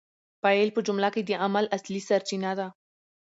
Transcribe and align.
فاعل 0.43 0.69
په 0.75 0.81
جمله 0.87 1.09
کي 1.15 1.21
د 1.25 1.31
عمل 1.45 1.65
اصلي 1.77 2.01
سرچینه 2.09 2.51
ده. 2.59 2.67